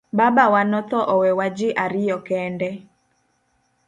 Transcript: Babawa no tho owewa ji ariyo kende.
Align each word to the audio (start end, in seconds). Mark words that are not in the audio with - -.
Babawa 0.17 0.61
no 0.71 0.79
tho 0.89 0.99
owewa 1.13 1.47
ji 1.57 1.69
ariyo 1.83 2.17
kende. 2.27 2.69